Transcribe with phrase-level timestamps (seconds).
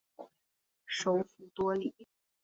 [0.87, 1.93] 首府多里。